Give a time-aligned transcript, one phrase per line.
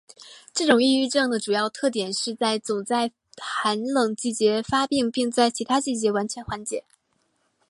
[0.51, 6.83] 这种抑郁症的主要特点就是总是在寒冷季节发病并在其他季节完全缓解。